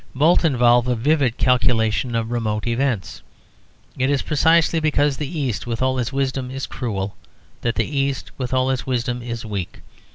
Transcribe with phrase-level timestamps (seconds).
[0.15, 3.21] Both involve a vivid calculation of remote events.
[3.95, 7.15] It is precisely because the East, with all its wisdom, is cruel,
[7.61, 9.81] that the East, with all its wisdom, is weak.